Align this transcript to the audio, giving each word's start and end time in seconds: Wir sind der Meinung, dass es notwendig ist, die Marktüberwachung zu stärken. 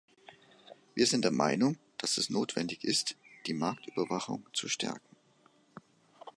Wir 0.95 1.05
sind 1.05 1.25
der 1.25 1.31
Meinung, 1.31 1.77
dass 1.99 2.17
es 2.17 2.31
notwendig 2.31 2.83
ist, 2.83 3.17
die 3.45 3.53
Marktüberwachung 3.53 4.43
zu 4.51 4.67
stärken. 4.67 5.15